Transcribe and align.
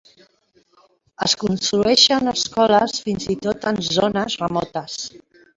Es 1.27 1.35
construeixen 1.43 2.33
escoles 2.33 2.97
fins 3.05 3.29
i 3.37 3.39
tot 3.47 3.71
en 3.73 3.81
zones 3.91 4.43
remotes. 4.47 5.01